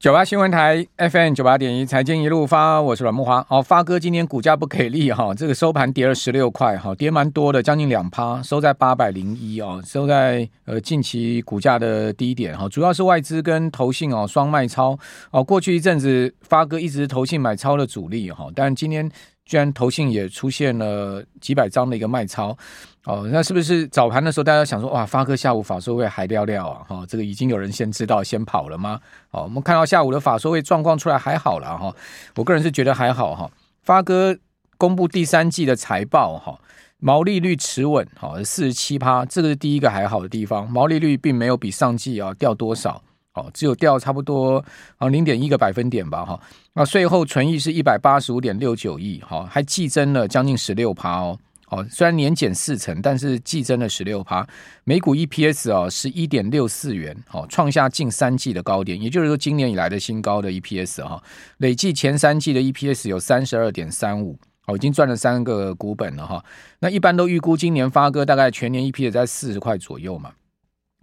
[0.00, 3.44] 九八新闻台 FM 九八点一财经一路发，我是阮木华。
[3.48, 14.96] 哦，发哥今天股价不给力哈，这个收盘跌了十六块哈，跌蛮多的，将近两趴，收在八百零一哦，收在呃近期股价的低点哈，主要是外资跟投信哦双卖超
[15.32, 19.10] 哦，过去一阵子发哥一直投信买超的主力哈，但今天
[19.48, 22.56] 居然投信也出现了几百张的一个卖超。
[23.04, 26.84] 哦，那是不是早盘的时候大家想说，哇，发哥下午法说会还料料啊？
[26.86, 29.00] 哈、哦，这个已经有人先知道先跑了吗？
[29.30, 31.96] 哦，我们看到下午的法说会状况出来还好了哈、哦，
[32.36, 33.50] 我个人是觉得还好哈、
[33.82, 34.36] 发哥
[34.76, 36.60] 公布第三季的财报哈、哦，
[36.98, 43.02] 毛利率持稳，好四十七趴，这个是第一个还好的地方，毛利率并没有比上季啊掉多少，
[43.38, 44.64] 哦，只有掉差不多
[44.96, 46.40] 啊零点一个百分点吧哈、
[46.74, 51.38] 那税后存益是一百八十五点六九亿，哈、还季增了将近十六趴哦。
[51.70, 54.46] 哦，虽然年减四成，但是季增了十六趴，
[54.84, 61.22] 每股 EPS 哦是一点六四元，哦，创下近三季的高点，也就是说今年以来的新高的 EPS 哈，
[61.58, 66.42] 累计前三季的 EPS 有三十二点三五，哦，已经赚了三个股本了哈。
[66.80, 70.32] 那一般都预估今年发哥大概全年 EPS 在四十块左右嘛，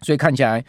[0.01, 0.65] 所以看起来，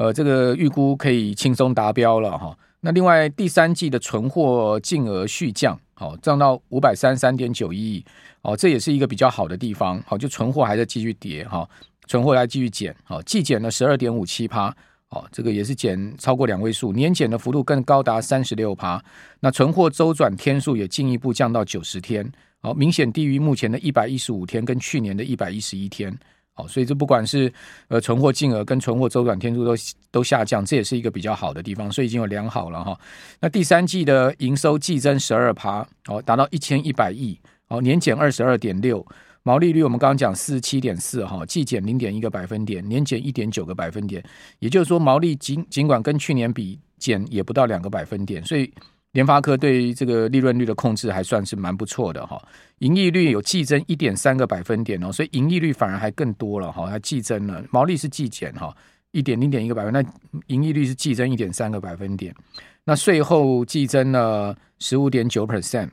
[0.00, 2.56] 呃，这个预估可以轻松达标了哈。
[2.80, 8.02] 那另外第三季的存货净额续降，好，降到五百三十三点九一亿。
[8.40, 10.02] 哦，这也是一个比较好的地方。
[10.06, 11.68] 好，就存货还在继续跌哈，
[12.06, 12.96] 存货还继续减。
[13.04, 14.74] 好，季减了十二点五七趴。
[15.10, 19.04] 哦，这个也是减超过两位数，年减的幅度更高达三十六趴。
[19.40, 22.26] 那存货周转天数也进一步降到九十天。
[22.62, 26.18] 好，明显低于目前的一百一十五天，跟去年的一百一十一天。
[26.66, 27.52] 所以这不管是
[27.88, 29.74] 呃存货净额跟存货周转天数都
[30.10, 31.90] 都下降，这也是一个比较好的地方。
[31.90, 32.98] 所以已经有良好了哈。
[33.40, 37.38] 那第三季的营收季增十二趴，哦，达到一千一百亿。
[37.68, 39.06] 哦，年减二十二点六，
[39.44, 44.20] 毛利率我们刚刚讲四十七点四哈，季减零点一个百分点，年减一点九个百分点，
[44.58, 48.68] 也就是说毛利尽尽管跟去年比减也不到两个百分点，所以
[49.12, 52.40] 联发科对于这个利润率的控制还算是蛮不错的哈。
[52.78, 58.74] 盈利率有季增一点三个百分点哦，所以盈利率反而还更多了哈，还季增了，毛利是季减哈，
[59.10, 60.02] 一点零点一个百分，那
[60.46, 62.34] 盈利率是季增一点三个百分点，
[62.84, 65.88] 那税后季增了十五点九 percent。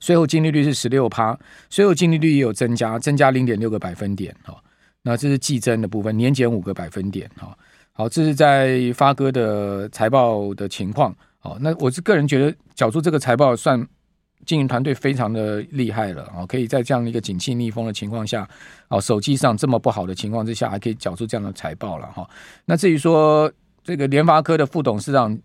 [0.00, 4.56] 税后净利率是十六趴，税后净利率也有增加，增加零点六个百分点哈。
[5.02, 7.56] 那这是季增的部分，年减五个百分点哈。
[7.92, 11.14] 好，这是在发哥的财报的情况。
[11.44, 13.86] 好，那我是个人觉得，缴出这个财报算
[14.46, 16.46] 经营团队非常的厉害了啊！
[16.46, 18.48] 可以在这样一个景气逆风的情况下，
[18.88, 22.26] 哦，手机上这么不好的情况之下，还可以缴出这样的财报了哈。
[22.64, 23.52] 那至于说
[23.82, 25.38] 这个联发科的副董事长。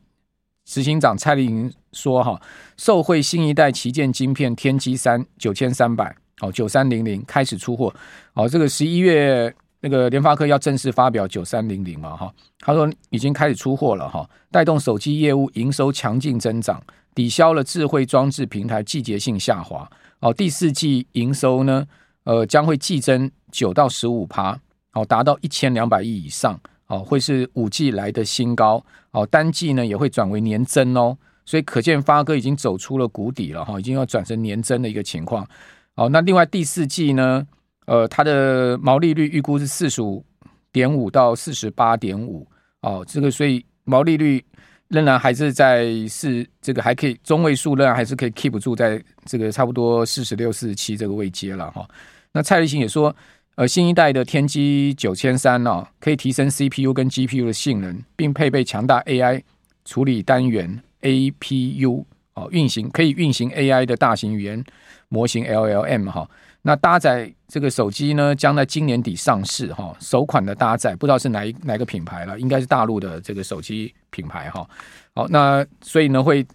[0.66, 2.40] 执行长蔡力颖说：“哈，
[2.78, 7.92] 受惠新一代旗舰晶片天玑三九千三百哦九三零零开始出货
[8.36, 9.52] 哦，这个十一月
[9.82, 16.82] 那个联发科要正式发表九三零零嘛哈，他说已经开始出货了哈，带动手机业务营收强劲增长，
[17.14, 19.90] 抵消了智慧装置平台季节性下滑
[20.20, 20.34] 哦。
[20.34, 21.86] 第四季营收呢，
[22.24, 24.60] 呃，将会季增九到十五趴
[24.94, 35.48] 哦，达到一千两百亿以上。”哦，会是五季来的新高哦，单季呢也会转为年增哦，所以可见发哥已经走出了谷底了哈，已经要转成年增的一个情况。
[35.94, 37.46] 哦，那另外第四季呢，
[37.90, 40.24] 呃，它的毛利率预估是四十五
[40.72, 42.48] 点五到四十八点五
[42.82, 44.44] 哦，这个所以毛利率
[44.90, 51.88] 仍然还是在是这个还可以中位数，仍然还是可以 keep 住在这个差不多四十六、四十七这个位阶了哈。
[52.32, 53.16] 那蔡立行也说。
[53.56, 59.42] 呃新一代的天玑九千三哦，可以提升 CPU 跟 GPU 的性能，并配备强大 AI
[59.84, 64.64] 处理单元 APU 哦，运行可以运行 AI 的大型语言
[65.10, 66.30] 模型 LLM 哈。
[66.62, 69.96] 那搭载这个手机呢，将在今年底上市哈。
[70.00, 74.68] 首款的搭载不知道是哪一哪个品牌了，应该是大陆的这个手机品牌哈。
[75.16, 76.46] 好，那所以呢会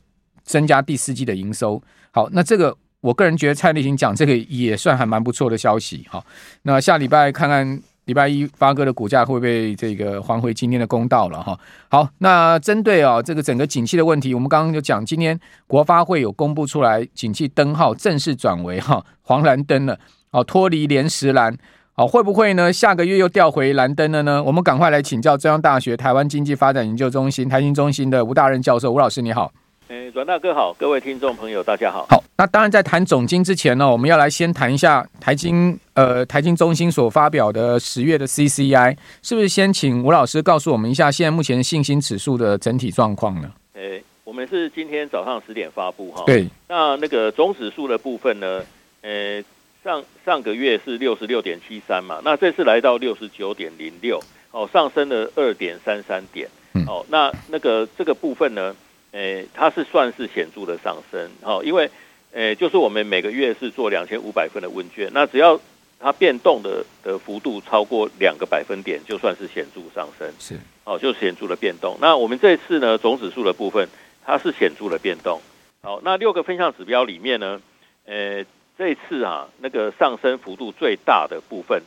[0.42, 1.82] 增加第四季的营收。
[2.10, 2.76] 好，那这个。
[3.04, 6.24] 我个人觉得蔡立行讲这个也算还蛮不错的消息哈。
[6.62, 11.58] 那下礼拜看看礼拜一发哥的股价会不会这个还回今天的公道了哈。
[11.88, 19.98] 好，那针对啊这个整个景气的问题，我们刚刚就讲今天国发会有公布出来，景气灯号正式转为哈黄蓝灯了，
[20.30, 21.56] 哦脱离连时蓝，
[21.94, 22.72] 哦会不会呢？
[22.72, 24.42] 下个月又调回蓝灯了呢？
[24.42, 29.50] 我们赶快来请教中央大学台湾经济发展研究中心台经中心的吴大任教授，吴老师你好。
[29.88, 32.06] 诶，阮大哥好，各位听众朋友，大家好。
[32.08, 43.52] 好，那当然在谈总经之前呢，我们要来先谈一下台经，呃，台经中心所发表的十月的 CCI，是不是先请吴老师告诉我们一下现在目前信心指数的整体状况呢？
[43.74, 46.24] 诶，我们是今天早上十点发布哈。
[46.24, 46.48] 对。
[46.66, 48.64] 那那个总指数的部分呢？
[49.02, 49.44] 诶，
[49.84, 54.18] 上上个月是六十六点七三嘛，那这次来到六十九点零六，
[54.50, 56.48] 哦，上升了二点三三点。
[56.72, 58.74] 嗯、哦，那那个这个部分呢，
[59.14, 61.88] 诶，它是算是显著的上升，哦，因为
[62.32, 65.58] 诶，就是我们每个月是做两千五百份的问卷，那只要
[66.00, 71.96] 它变动的的幅度超过两个百分点，就算是显著上升，是，哦，就是显著的变动。
[72.00, 73.88] 那我们这次呢，总指数的部分，
[74.26, 75.40] 它是显著的变动。
[75.80, 77.60] 好，那六个分项指标里面呢，
[78.06, 78.44] 呃，
[78.76, 81.80] 这次啊，那个上升幅度最大的部分，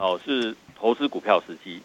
[0.00, 1.80] 哦，是投资股票时机。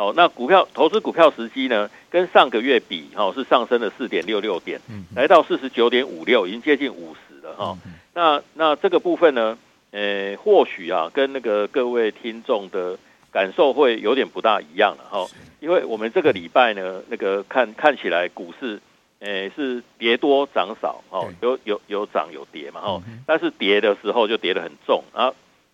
[0.00, 4.80] 哦，那股票投资股票时机呢，跟上个月比，哦，是上升了四点六六点，
[5.14, 7.78] 来到四十九点五六，已经接近五十了哈。
[8.14, 9.58] 那那这个部分呢，
[9.90, 12.98] 呃，或许啊，跟那个各位听众的
[13.30, 15.26] 感受会有点不大一样了哈，
[15.60, 18.80] 因为我们这个礼拜呢，那个看看起来股市。
[19.22, 25.30] 诶、欸，是跌多涨少哦，有有有涨有跌嘛哦，但是跌的时候就跌得很重啊，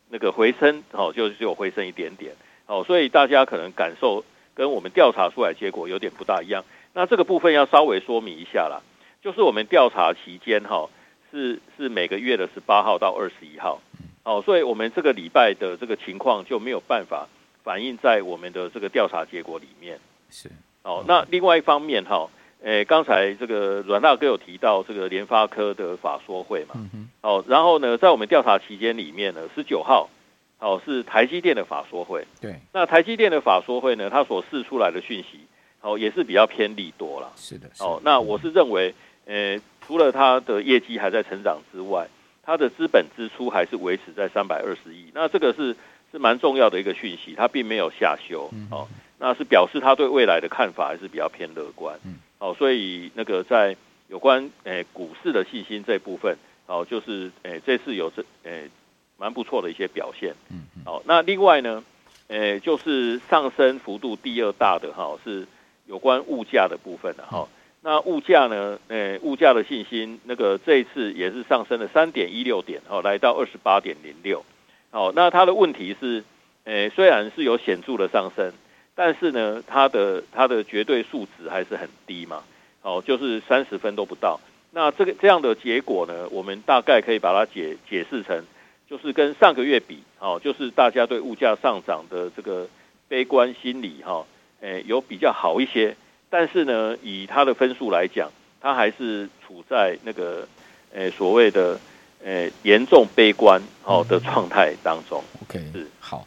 [0.08, 2.34] 那个回升哦就就回升一点点
[2.66, 4.24] 哦，所以大家可能感受
[4.54, 6.64] 跟我们调查出来结果有点不大一样。
[6.92, 8.82] 那这个部分要稍微说明一下啦，
[9.22, 10.88] 就是我们调查期间哈
[11.30, 13.80] 是是每个月的十八号到二十一号
[14.24, 17.28] 哦，所以我们这个礼拜的这个情况就没有办法
[17.62, 19.98] 反映在我们的这个调查结果里面
[20.30, 20.50] 是
[20.82, 21.04] 哦。
[21.06, 22.28] 那另外一方面哈。
[22.62, 26.74] 诶，刚才这个阮大哥有提到这个联发科的法说会嘛？
[26.74, 30.08] 嗯哦，然后呢，在我们调查期间里面呢，十九号，
[30.58, 32.26] 哦是台积电的法说会。
[32.40, 35.40] 对，那台积电的法说会呢，它所释出来的讯息，
[35.80, 37.32] 哦也是比较偏利多了。
[37.36, 37.68] 是的。
[37.80, 38.94] 哦，那我是认为，
[39.26, 42.06] 呃，除了它的业绩还在成长之外，
[42.42, 45.10] 它的资本支出还是维持在三百二十亿。
[45.14, 45.76] 那这个是
[46.12, 48.50] 是蛮重要的一个讯息，它并没有下修。
[48.70, 48.86] 哦，
[49.18, 51.98] 那是表示它对未来的看法还是比较偏乐观。
[52.04, 52.16] 嗯。
[52.38, 53.76] 哦，所以那个在
[54.08, 56.36] 有关诶、欸、股市的信心这部分，
[56.66, 58.70] 哦，就是诶、欸、这次有这诶
[59.16, 60.34] 蛮不错的一些表现。
[60.50, 61.82] 嗯，好，那另外呢，
[62.28, 65.46] 诶、欸、就是上升幅度第二大的哈是
[65.86, 67.48] 有关物价的部分的哈。
[67.82, 74.44] 那物价呢，诶、欸、物价的信心那个这一次也是上升了三点一六点，哦，来到二十八点零六。
[74.90, 76.24] 哦，那它的问题是，
[76.64, 78.52] 诶、欸、虽然是有显著的上升。
[78.98, 82.42] 但是呢，它的它的绝对数值还是很低嘛，
[82.80, 84.40] 哦，就是三十分都不到。
[84.70, 88.42] 那这个这样的结果呢，我们大概可以把它解解释成，
[88.88, 92.68] 就是跟上个月比，哦，就是大家对物价上涨的这个
[93.08, 94.24] 悲观心理，哈，
[94.60, 95.96] 诶，有比较好一些。
[96.30, 98.30] 但是呢，以它的分数来讲，
[98.60, 100.46] 它还是处在那个，
[100.92, 101.78] 诶，所谓的，
[102.24, 105.22] 诶，严重悲观，哦的状态当中。
[105.42, 106.26] OK，是好。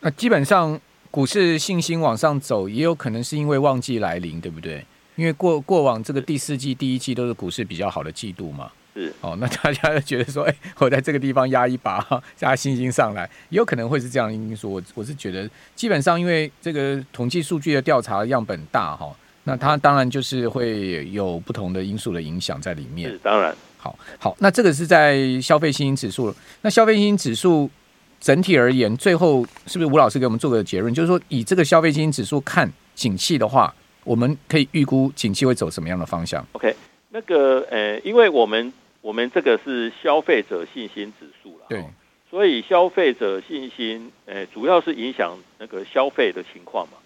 [0.00, 0.80] 那基本上。
[1.08, 4.84] 股市信心往上走，也有可能是因为旺季来临，对不对？
[5.14, 8.70] 因为过过往这个第四季、第一季都是股市比较好的季度嘛。
[8.96, 12.04] 是哦，那大家就觉得说，哎，我在这个地方压一把，
[12.34, 14.72] 加信心上来，也有可能会是这样因素。
[14.72, 19.14] 我我是觉得，基本上因为这个统计数据的调查样本大哈，
[19.44, 23.10] 那它当然就是会有不同的因素的影响在里面。
[23.10, 27.70] 是当然，好好，那这个是在消费信心指数，那消费信心指数。
[28.18, 30.92] 整体而言，最后是不是吴老师给我们做个结论？
[30.92, 33.72] 就是说，以这个消费信心指数看景气的话，
[34.04, 36.74] 我们可以预估景气会走什么样的方向？OK，
[37.10, 38.72] 那个呃，因为我们
[39.06, 41.84] 我们这个是消费者信心指数了，对，
[42.28, 46.98] 所以消费者信心呃，主要是影响那个消费的情况嘛。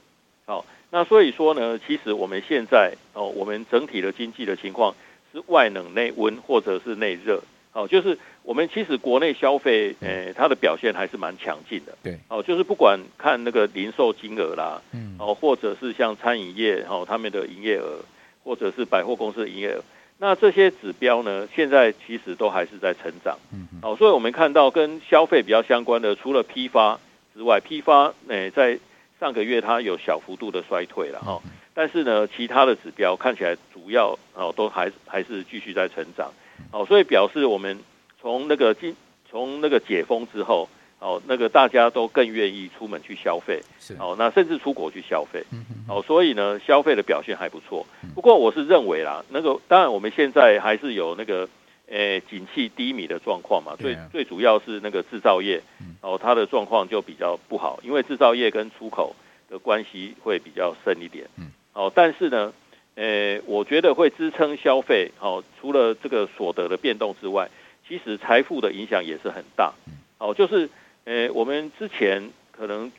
[0.47, 4.95] 好，那所以说呢，其实我们现在哦，我们整体的经济的情况
[5.31, 7.43] 是外冷内温，或者是内热。
[7.71, 11.95] 好，就是我们其实国内消费，诶、呃，它的表现还是蛮强劲的。
[12.03, 18.01] 对，哦，就是不管看那个零售金额啦，嗯，哦，或者是像餐饮业，哦，他们的营业额，
[18.43, 19.85] 或者是百货公司的营业额，
[20.23, 23.39] 那这些指标呢，现在其实都还是在成长。
[23.55, 27.01] 嗯，哦，所以我们看到跟消费比较相关的，除了批发
[27.35, 28.79] 之外，批发，诶、呃，在
[29.19, 36.31] 上个月它有小幅度的衰退了，哈、嗯，但是呢，其他的指标看起来主要，哦，都还还是继续在成长。
[36.71, 37.79] 哦，所以表示我们
[38.21, 38.95] 从那个经
[39.31, 40.69] 从那个解封之后，
[41.01, 43.95] 哦，那个大家都更愿意出门去消费，是。
[43.95, 45.43] 哦，那甚至出国去消费，
[45.89, 47.85] 哦，所以呢，消费的表现还不错。
[48.15, 51.49] 不过我是认为啦，那个当然我们现在还是有那个
[51.89, 55.61] 诶，景气低迷的状况嘛，最最主要是那个制造业，
[56.03, 59.17] 哦，它的状况就比较不好，因为制造业跟出口
[59.49, 62.53] 的关系会比较深一点，嗯，哦，但是呢。
[62.97, 67.49] 呃，我觉得会支撑消费，哦，除了这个所得的变动之外，
[67.89, 69.73] 其实财富的影响也是很大，
[70.19, 70.69] 哦，就是，
[71.05, 72.91] 呃，我们之前可能，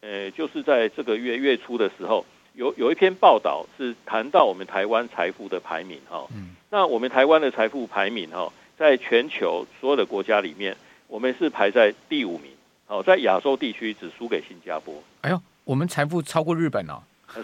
[0.00, 12.50] 呃，就是在这个月月初的时候，有有一篇报道是谈到我们台湾财富的排名，哈，嗯，那我们台湾的财富排名，哈，在全球所有的国家里面，我们是排在第五名，
[12.86, 14.94] 哦，在亚洲地区只输给新加坡。
[15.20, 17.04] 哎呦，我们财富超过日本了。
[17.34, 17.42] 是，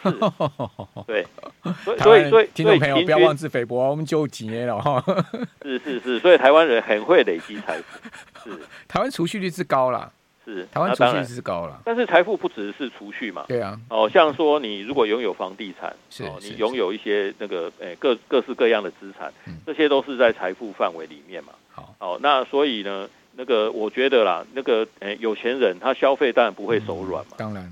[1.07, 1.27] 对，
[1.85, 5.03] 所以所以所以听众朋友不要妄自菲薄，我们就几年了哈。
[5.63, 8.09] 是是是，所以台湾人很会累积财富，
[8.45, 8.59] 是。
[8.87, 10.11] 台湾储蓄率是高啦。
[10.45, 10.67] 是。
[10.73, 13.45] 台湾储蓄率是高了，但是财富不只是储蓄嘛？
[13.49, 19.31] 对啊，哦，像说你如果拥有房地产，是，哦，你拥有一些那个诶各各式各样的资产，
[19.67, 21.53] 这些都是在财富范围里面嘛。
[21.71, 27.33] 好，哦，那所以呢，那个我觉得啦，那个诶有钱人他消费当然不会手软嘛。
[27.37, 27.71] 当然，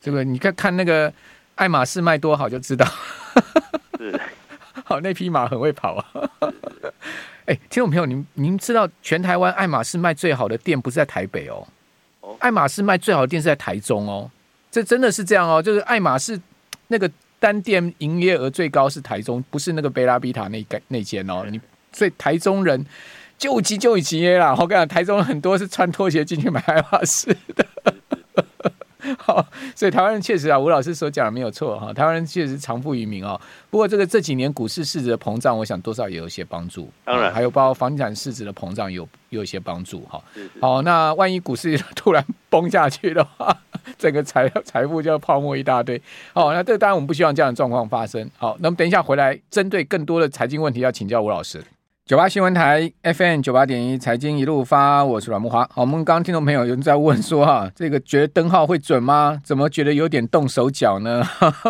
[0.00, 1.12] 这个你看看那个
[1.60, 2.86] 爱马仕卖多好就知道，
[3.98, 4.18] 是，
[4.82, 6.04] 好那匹马很会跑啊。
[7.44, 11.68] 哎，听众朋友，您您知道全台湾爱马仕卖最好的店不是在台北哦？
[12.38, 14.30] 爱马仕卖最好的店是在台中哦，
[14.70, 16.40] 这真的是这样哦，就是爱马仕
[16.88, 21.44] 那个单店营业额最高是台中，不是那个贝拉比塔那那间哦。
[21.50, 21.60] 你
[21.92, 22.82] 所以台中人
[23.36, 24.56] 就急就急耶啦！
[24.58, 27.66] 我跟你讲，台中很多是穿拖鞋进去买爱马仕的。
[29.22, 29.44] 好，
[29.76, 31.92] 所以台湾人确实啊，吴老师所讲的没有错哈。
[31.92, 33.38] 台湾人确实长富于民哦。
[33.68, 36.90] 不过这个这几年股市市值的膨胀，我想多少也有一些帮助。
[37.04, 40.22] 当然，还有包括房地产市值的膨胀有有一些帮助哈。
[40.60, 43.56] 好，那万一股市突然崩下去的话，
[43.98, 46.00] 整个财财富就要泡沫一大堆。
[46.32, 48.28] 好，那这当然我们不希望这样的状况发生。
[48.38, 51.62] 好，那么等一下回来，针对更多的财经问题要请教吴老师。
[52.10, 55.64] 九八新闻台 FM 九八点一财经一路发，我是阮慕驊。
[55.70, 59.40] 好，我们刚刚听众朋友有人在问说哈，这个觉得灯号会准吗？
[59.44, 61.22] 怎么觉得有点动手脚呢？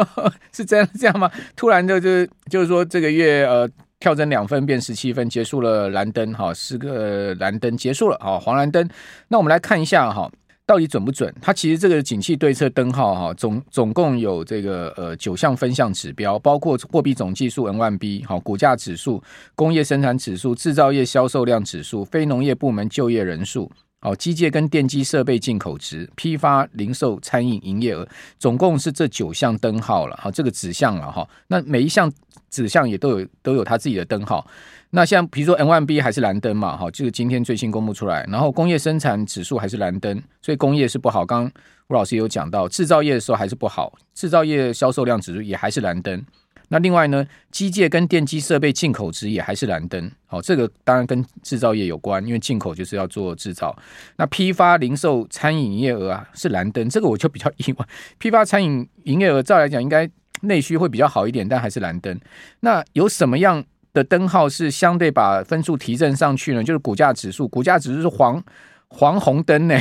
[0.50, 1.30] 是这样这样吗？
[1.54, 3.68] 突然就就就是说这个月呃
[3.98, 8.88] 跳增两分变十七分，结束了蓝灯哈，四个蓝灯结束了哈，黄蓝灯。
[9.28, 10.30] 那我们来看一下哈。
[10.70, 11.34] 到底准不准？
[11.42, 19.20] 它其实这个景气对策灯号哈，总总共有这个呃九项分项指标，包括货币总计数 N1B 好，股价指数、
[19.56, 23.68] 工业生产指数、制造业销售量指数、非农业部门就业人数、
[24.00, 28.06] 哦机械跟电机设备进口值、批发零售餐饮营业额，
[28.38, 31.28] 总共是这九项灯号了哈，这个指向了哈。
[31.48, 32.10] 那每一项
[32.48, 34.46] 指向也都有都有它自己的灯号。
[34.92, 41.24] 那像比如说 M1B 还是蓝灯嘛，哈，这个今天最新公布出来，然后工业生产指数还是蓝灯，所以工业是不好。
[41.24, 41.52] 刚刚
[41.88, 46.24] 吴老师有讲到，制造业的时候还是不好，制造业销售量指数也还是蓝灯。
[46.72, 50.10] 那另外呢，机械跟电机设备进口值也还是蓝灯。
[50.26, 53.76] 好，这个当然跟制造业有关，因为进口就是要做制造。
[54.16, 57.86] 那批发零售餐饮营业额啊是蓝灯，这个我就比较意外。
[58.18, 60.08] 批发餐饮营业额照来讲应该
[60.42, 62.16] 内需会比较好一点，但还是蓝灯。
[62.60, 68.40] 那有什么样的灯号是相对把分数提振上去呢，就是股价指数，股价指数是黄
[68.86, 69.76] 黄红灯呢。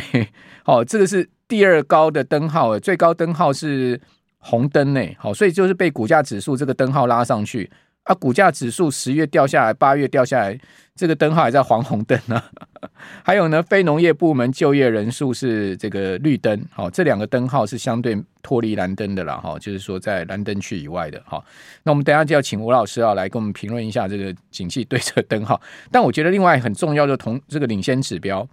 [0.64, 4.02] 好， 这个是第二高的灯号，最高灯号是
[4.40, 5.02] 红灯呢。
[5.18, 7.70] 好，所以就是被股价指数这个灯号拉上去。
[8.04, 10.58] 啊，股价指数十月掉下来，八月掉下来，
[10.96, 12.42] 这个灯号还在黄红灯呢。
[13.24, 16.60] 还有呢，非农业部门就业人数是这个绿灯。
[16.72, 19.40] 好，这两个灯号是相对脱离蓝灯的了。
[19.40, 21.22] 哈，就是说在蓝灯区以外的。
[21.24, 21.44] 哈，
[21.84, 25.62] 那我们等一下就要请吴老师啊来跟我们评论一下这个景气对策灯号。
[25.92, 28.48] 但我觉得另外很重要的同这个领先指标，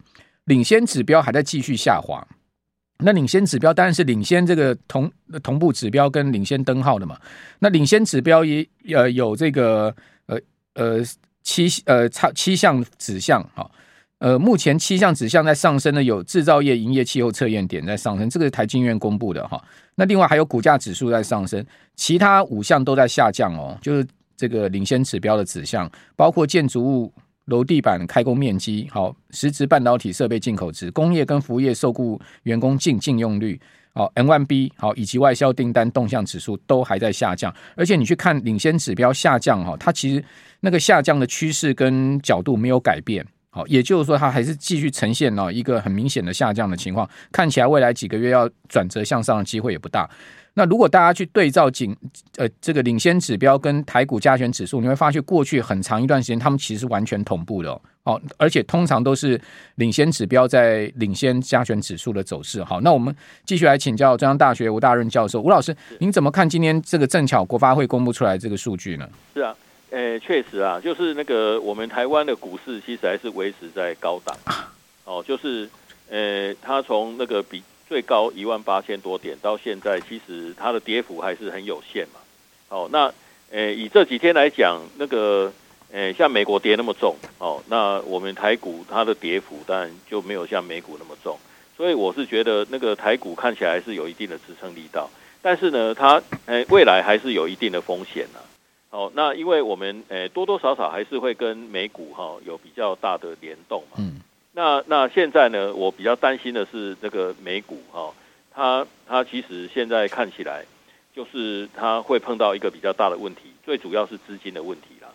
[0.44, 2.26] 领先指标还在继续下滑。
[2.98, 5.10] 那领先指标当然是领先这个同
[5.42, 7.18] 同步指标跟领先灯号的嘛。
[7.58, 9.94] 那领先指标也呃有这个
[10.26, 10.38] 呃
[10.74, 11.04] 呃
[11.42, 13.70] 七呃差七项指向哈，
[14.18, 19.62] 呃目前七项指向在上升的有制造业营业气候测验点在上升，这个是台经院公布的哈。
[19.94, 27.12] 那另外还有股价指数在上升，其他五项都在下降哦，就是这个领先指标的指向，包括建筑物。
[27.46, 33.60] 楼地板开工面积，好，实质半导体设备进口值，工业跟服务业受雇员工净净用率，
[33.94, 40.24] 好，M1B，好，以及外销订单动向指数都还在下降，而且你去看领先指标下降，哈，它其实
[40.60, 50.10] 那个下降的趋势跟角度没有改变，好，也就是说它还是继续呈现了一个很明显的下降的情况，看起来未来几个月要转折向上的机会也不大。
[50.58, 51.94] 那如果大家去对照景，
[52.38, 59.38] 呃，这个领先指标跟台股加权指数，你会发现过去很长一段时间，他们其实是完全同步的哦，哦，而且通常都是
[59.74, 62.64] 领先指标在领先加权指数的走势。
[62.64, 69.06] 好，那我们继续来请教中央大学吴大任教授，吴老师，您怎么看今天这个正巧国发会公布出来这个数据呢？
[69.34, 69.54] 是啊，
[69.90, 74.34] 呃，确实啊，就是那个我们台湾的股市其实还是维持在高档，
[75.04, 75.68] 哦，就是
[76.08, 77.62] 呃，它从那个比。
[77.88, 82.20] 最高一万八千多点，到现在其实它的跌幅还是很有限嘛。
[82.68, 83.12] 哦，那
[83.50, 85.52] 诶以这几天来讲，那个
[85.92, 91.38] 诶像美国跌那么重，哦，那我们台股它的跌幅当然就没有像美股那么重，
[91.76, 95.08] 所以我是觉得那个台股看起来是有一定的支撑力道，
[95.40, 98.40] 但是呢，它诶未来还是有一定的风险呢。
[98.90, 103.98] 哦，那因为我们诶多多少少还是会跟美股哈有比较大的联动嘛。
[103.98, 104.20] 嗯。
[104.56, 105.74] 那那现在呢？
[105.74, 108.14] 我比较担心的是这个美股哈，
[108.54, 110.64] 它它其实现在看起来，
[111.14, 115.08] 就是它会碰到一个比较大的问题，最主要是资金的问题啦。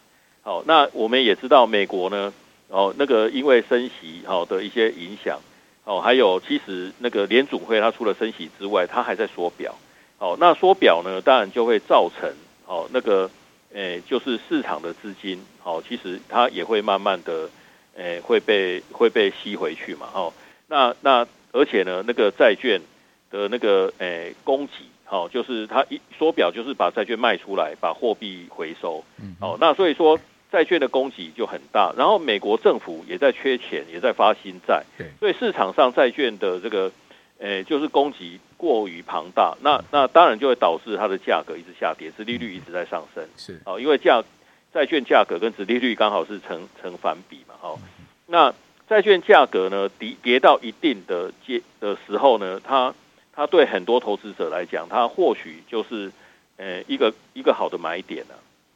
[0.44, 2.32] 好，那我们也知道美国呢，
[2.68, 5.40] 哦，那个因为升息好的一些影响，
[5.86, 9.76] 哦，还有其实那个联准会它除了升息之外，它还在缩表。
[10.20, 12.32] 哦，那缩表呢，当然就会造成
[12.68, 13.28] 哦那个，
[13.74, 17.50] 诶，就是市场的资金，哦，其实它也会慢慢的，
[17.96, 20.08] 诶，会被会被吸回去嘛。
[20.14, 20.34] 哦，
[20.68, 22.80] 那那而且呢，那个债券
[23.30, 24.74] 的那个诶供给，
[25.06, 29.04] 好，就是它一缩表就是把债券卖出来，把货币回收。
[29.22, 29.36] 嗯。
[29.42, 30.20] 哦，那所以说
[30.52, 34.84] 债券的供给就很大，然后美国政府也在缺钱，也在发新债。
[34.98, 35.08] 对。
[35.20, 36.92] 所以市场上债券的这个。
[37.44, 43.28] 诶，就是供给过于庞大，那那当然就会导致它的价格一直下跌，殖利率一直在上升。
[43.36, 44.24] 是哦，因为价
[44.74, 47.56] 债券价格跟殖利率刚好是成成反比嘛。
[47.62, 47.80] 哦，
[48.28, 48.54] 那
[48.90, 52.94] 债券价格呢跌跌到一定的阶的时候呢，它
[53.34, 56.12] 它对很多投资者来讲，它或许就是
[56.58, 58.36] 呃一个一个好的买点了。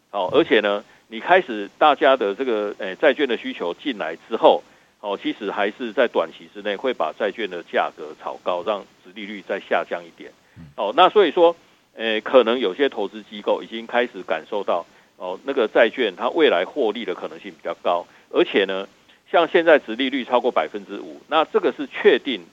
[0.09, 4.63] 好，而且呢，你开始大家的这个诶债券的需求进来之后。
[5.01, 10.31] 哦，其实还是在短期之内会把债券的价格炒高，让殖利率再下降一点。
[10.75, 11.55] 哦，那所以说，
[11.93, 14.83] 诶，可能有些投资机构已经开始感受到，
[15.17, 18.88] 哦，那个债券它未来获利的可能性比较高，而且呢，
[19.31, 22.45] 像现在殖利率超过百分之五，那这个是确定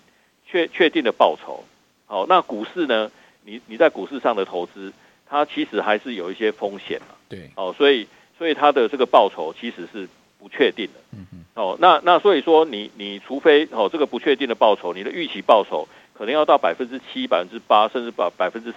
[0.47, 1.65] 确确定的报酬。
[2.07, 3.11] 好，那股市呢，
[3.45, 4.93] 你你在股市上的投资，
[5.27, 7.15] 它其实还是有一些风险嘛。
[7.29, 7.51] 对。
[7.57, 8.07] 哦，所以
[8.39, 11.01] 所以它的这个报酬其实是不确定的。
[11.13, 11.27] 嗯。
[11.55, 18.77] 哦，那那所以说你，你你除非哦这个不确定的报酬，你的预期报酬可能要到百分之七、百分之八，甚至百百分之十，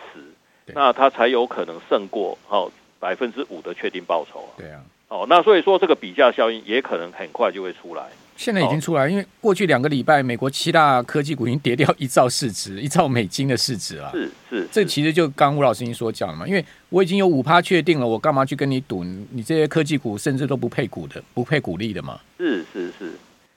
[0.74, 2.72] 那它才有可能胜过哦
[3.05, 4.51] 百分之五的确定报酬啊。
[4.57, 4.81] 对啊。
[5.09, 8.03] 哦，那所以说这个比价效应也可能很快就会出来。
[8.35, 14.12] 现在已经出来，因为过去两个礼拜，美国七大科技股已经跌掉一兆市值，一兆美金的市值了。
[14.12, 19.03] 是是，这其实就刚吴老师您所讲的嘛，因为我已经有五趴确定了，我干嘛去跟你赌？
[19.03, 22.19] 你这些科技股甚至都不配股的，不配股利的嘛。
[22.39, 23.12] 是是是，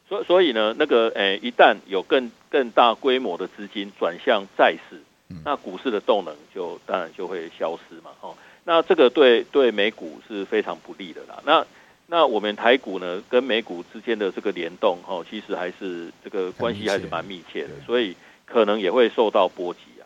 [0.07, 5.01] 所以所以呢，那个诶，一旦有更更大规模的资金转向债市，
[5.45, 8.11] 那股市的动能就当然就会消失嘛。
[8.21, 8.35] 哦，
[8.69, 11.43] 那这个对对美股是非常不利的啦。
[11.47, 11.67] 那
[12.07, 20.05] 那我们台股呢，跟美股之间的这个联动，哦，其实还是这个关系还是蛮密切的，所以可能也会受到波及啊。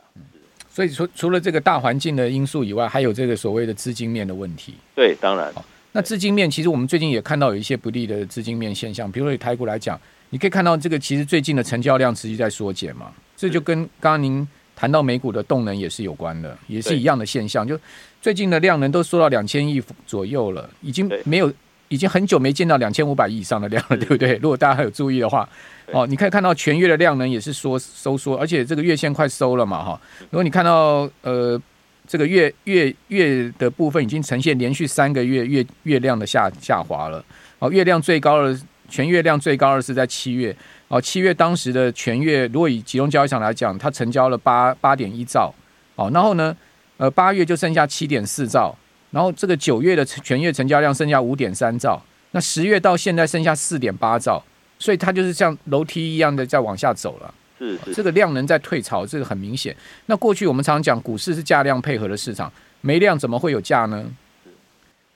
[0.71, 4.75] 所以除除了这个大环境的因素以外，还有这个所谓的资金面的问题。
[4.95, 5.53] 对，当然。
[5.91, 14.47] 那资金面，其实我们最近也看到有一些不利的资金面现象，比如说以台股来讲，你可以看到这个其实最近的成交量持续在缩减嘛，这就跟刚刚您
[14.83, 17.65] 谈到美股的动能也是有关的，也是一样的现象。
[17.65, 17.79] 就
[18.21, 21.53] 最近的量能都缩到两千亿左右了，已经没有。
[21.89, 24.37] 已经很久没见到两千五百亿以上的量了，对不对？
[24.37, 25.47] 如果大家还有注意的话，
[25.93, 30.01] 哦，你可以看到全月的量能也是缩收缩，而且这个月线快收了嘛，哈。
[30.31, 31.61] 如果你看到呃
[32.09, 37.23] 这个月月月的部分已经呈现连续三个月月月量的下下滑了，
[37.59, 40.57] 哦，月量最高的全月量最高的是在七月，
[40.93, 45.51] 哦，七月当时的全月如果以集中交易场来讲，它成交了八八点一兆，
[45.97, 46.55] 哦，然后呢，
[46.99, 48.77] 呃，八月就剩下七点四兆。
[49.11, 51.99] 然后这个九月的全月成交量剩下五点三兆，
[52.33, 54.43] 那十月到现在剩下四点八兆，
[54.79, 57.35] 所以它就是像楼梯一样的在往下走了。
[57.59, 59.75] 是是，这个量能在退潮，这个很明显。
[60.05, 62.53] 那过去我们常讲股市是价量配合的市场，
[62.83, 64.05] 没量怎么会有价呢？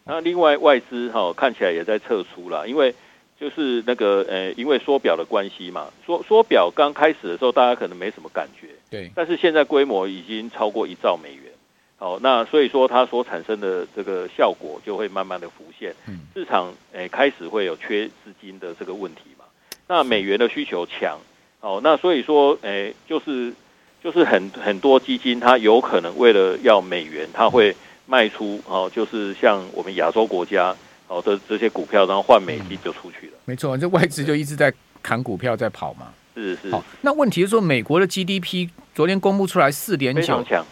[0.04, 2.94] 那另外外资哈、哦、看起来也在撤出了，因为
[3.38, 11.42] 就是那个呃，因为缩表的关系嘛，缩缩表刚开始的时候大家可能没什么感觉，对，但是现在规模已经超过一兆美元。
[11.98, 15.94] 好，那所以说它所产生的这个效果就会慢慢的浮现，
[16.34, 19.46] 市场诶开始会有缺资金的这个问题嘛。
[19.88, 21.18] 那美元的需求强，
[21.60, 23.52] 好，那所以说诶就是
[24.02, 33.32] 就是很很多基金它有可能为了要美元，它会卖出哦，就是像我们亚洲国家好的这些股票，然后换美金就出去了。
[33.44, 36.08] 没错，这外资就一直在砍股票在跑嘛。
[36.34, 36.70] 是是。
[36.70, 40.64] 好，那问题是说美国的 GDP 昨天公布出来四点九强。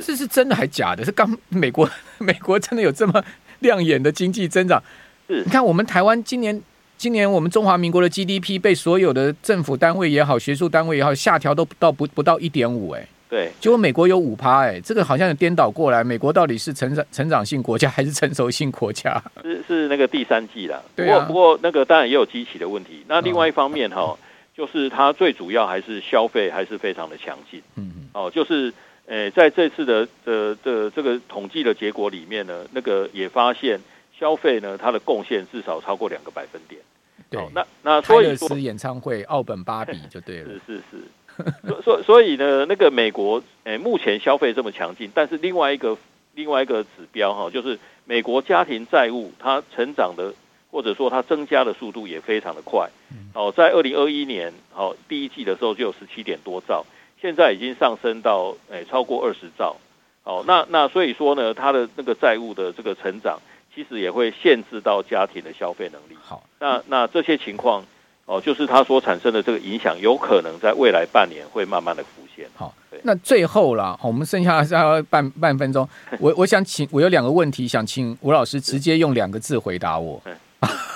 [0.00, 1.04] 这是真的还假的？
[1.04, 3.24] 是刚美国 美国真的有这么
[3.58, 4.80] 亮眼的经济增长？
[5.26, 6.62] 是你看我们台湾今年
[6.96, 19.22] 今年我们中华民国的 GDP 被所有的政府单位也好、学术单位也好下调都不到不不到一点五哎，对，结果美国有五趴哎，这个好像有颠倒过来，美国到底是成长成长性国家还是成熟性国家？
[19.42, 23.04] 是 是那个第三季啦，不过、啊、不过那个当然也有基期的问题。
[23.06, 24.18] 那另外一方面哈、哦，
[24.54, 28.72] 就是它最主要还是消费还是非常的强劲，嗯嗯，哦就是。
[29.06, 33.80] 诶，在这次的的的这个统计的结果里面呢，那个也发现
[34.16, 36.80] 消费呢，它的贡献至少超过两个百分点。
[37.28, 40.44] 对，那那所以说演唱会奥本巴比就对了。
[40.44, 40.98] 是是是，
[41.66, 45.96] 所所所以呢，那个美国诶、欸，目前消费这么强劲，但是另外一个
[46.34, 50.32] 另外一个指标哈，就是美国家庭债务它成长的
[50.70, 52.88] 或者说它增加的速度也非常的快。
[53.34, 56.84] 哦，在二零二一年哦第一季的时候就有十七点多兆，
[57.20, 59.76] 现在已经上升到诶、欸、超过二十兆。
[60.24, 63.38] 哦，那那所以说呢，它的那个债务的这个成长，
[63.74, 66.18] 其实也会限制到家庭的消费能力。
[66.22, 67.84] 好，那那这些情况。
[68.30, 72.46] 哦，就是它所产生的这个影响，有可能在未来半年会慢慢的浮现。
[72.54, 75.86] 好，那最后啦，我们剩下还半半分钟，
[76.20, 80.22] 我我想请，我有两个问题想请吴老师直接用两个字回答我，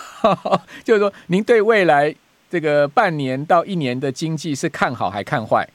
[0.85, 2.15] 就是说，您对未来
[2.49, 5.69] 这个半年到一年的经济是看好还看坏？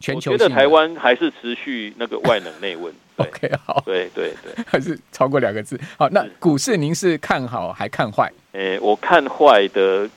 [0.00, 2.92] 全球性的，我觉得台湾还是持续那个外冷内温。
[3.14, 5.78] OK，好，对对对，还是超过两个字。
[5.96, 8.28] 好，那股市您是看好还看坏？
[8.54, 10.10] 诶，我看坏的。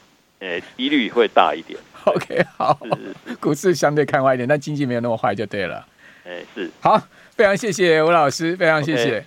[0.44, 1.80] 诶，几率会大一点。
[2.04, 5.88] OK，好，是是是，股市相对看坏一点，但经济没有那么坏就对了。
[6.26, 7.02] 哎，是，好，
[7.32, 9.20] 非常谢谢吴老师，非常谢谢。
[9.20, 9.22] Okay.